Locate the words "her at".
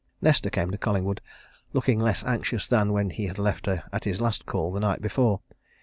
3.67-4.03